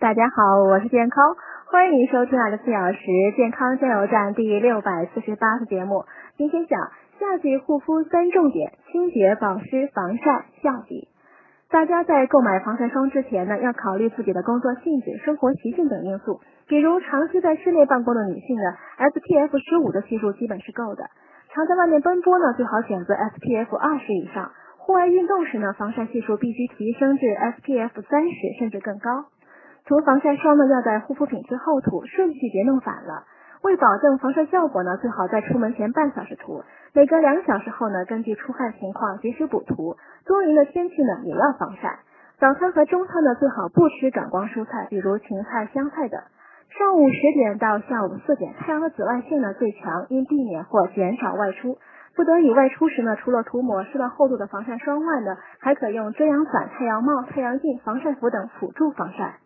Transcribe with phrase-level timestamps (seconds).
[0.00, 1.34] 大家好，我是健康，
[1.66, 3.00] 欢迎您收听二十四小时
[3.36, 6.04] 健康加油站第六百四十八次节目。
[6.36, 6.78] 今天讲
[7.18, 11.08] 夏季护肤三重点：清洁、保湿、防晒，夏季。
[11.68, 16.38] 大家在购买防晒霜之前呢，要考虑自己的工作性质、生活习性等因素。
[16.68, 18.62] 比如长期在室内办公的女性呢
[18.98, 21.10] ，SPF 十五的系数基本是够的。
[21.52, 24.52] 常在外面奔波呢，最好选择 SPF 二十以上。
[24.76, 29.26] 户外运动时呢，防晒系数必须提升至 SPF 三十甚至更高。
[29.88, 33.24] 涂防晒霜呢，要在护肤品之后涂，顺序别弄反了。
[33.62, 39.96] 为保证防晒效果呢，最好在出门前半小时涂，每隔两小时后呢，根据出汗情况及时补涂。
[40.26, 42.00] 多云的天气呢，也要防晒。
[42.38, 46.20] 早餐和中餐呢，最好不吃感光蔬菜，比如芹菜、香菜等。
[46.78, 51.78] 上午十点到下午四点，太阳的紫外线呢最强，应避免或减少外出。
[52.14, 59.38] 不得已外出时呢，除了涂抹适当厚度的防晒霜外呢，还可用遮阳伞、太阳帽、太阳镜、防晒服等辅助防晒。